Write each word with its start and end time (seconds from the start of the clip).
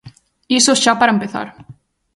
Iso 0.59 0.73
xa 0.83 0.93
para 0.99 1.15
empezar. 1.15 1.47